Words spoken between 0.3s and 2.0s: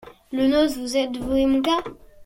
Ie n’ose vous advouer mon cas!...